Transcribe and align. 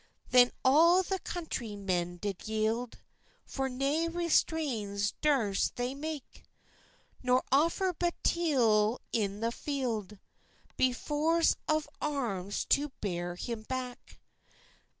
Then 0.31 0.51
all 0.65 1.03
the 1.03 1.19
countrie 1.19 1.75
men 1.75 2.17
did 2.17 2.47
yield; 2.47 2.97
For 3.45 3.69
nae 3.69 4.07
resistans 4.07 5.13
durst 5.21 5.75
they 5.75 5.93
mak, 5.93 6.43
Nor 7.21 7.43
offer 7.51 7.93
batill 7.93 8.97
in 9.13 9.41
the 9.41 9.51
feild, 9.51 10.17
Be 10.75 10.91
forss 10.91 11.55
of 11.67 11.87
arms 12.01 12.65
to 12.69 12.89
beir 12.99 13.35
him 13.35 13.61
bak. 13.61 14.17